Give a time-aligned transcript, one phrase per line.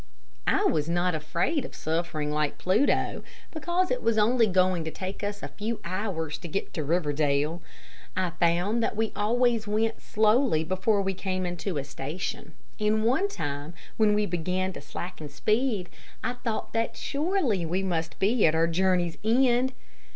[0.47, 5.23] I was not afraid of suffering like Pluto, because it was only going to take
[5.23, 7.61] us a few hours to get to Riverdale.
[8.17, 13.03] I found that we always went slowly before we came in to a station, and
[13.05, 15.87] one time when we began to slacken speed
[16.23, 19.71] I thought that surely we must be at our journey's end.